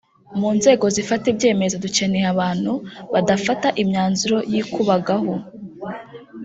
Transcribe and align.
mu 0.39 0.49
nzego 0.57 0.85
zifata 0.95 1.25
ibyemezo 1.33 1.75
ducyeneye 1.83 2.27
abantu 2.33 2.71
badafata 3.13 3.67
imyanzuro 3.81 4.37
y’ikubagahu 4.51 5.33